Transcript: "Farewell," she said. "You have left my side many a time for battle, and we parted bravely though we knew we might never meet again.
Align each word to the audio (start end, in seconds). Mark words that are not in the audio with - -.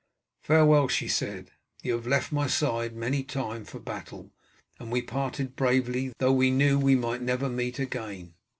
"Farewell," 0.41 0.87
she 0.87 1.07
said. 1.07 1.51
"You 1.83 1.93
have 1.93 2.07
left 2.07 2.31
my 2.31 2.47
side 2.47 2.95
many 2.95 3.19
a 3.19 3.23
time 3.23 3.65
for 3.65 3.77
battle, 3.79 4.31
and 4.79 4.91
we 4.91 5.03
parted 5.03 5.55
bravely 5.55 6.11
though 6.17 6.33
we 6.33 6.49
knew 6.49 6.79
we 6.79 6.95
might 6.95 7.21
never 7.21 7.47
meet 7.49 7.77
again. 7.77 8.33